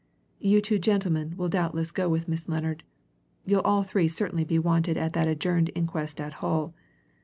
[0.39, 2.83] You two gentlemen will doubtless go with Miss Lennard.
[3.45, 6.73] You'll all three certainly be wanted at that adjourned inquest at Hull.